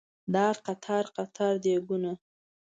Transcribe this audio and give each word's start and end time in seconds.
دا 0.33 0.47
قطار 0.65 1.05
قطار 1.17 1.53
دیګونه 1.63 2.11